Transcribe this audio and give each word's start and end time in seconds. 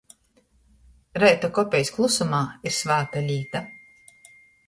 Reita 1.23 1.49
kopejs 1.57 1.91
klusumā 1.97 2.41
ir 2.69 2.75
svāta 2.79 3.23
līta. 3.29 3.65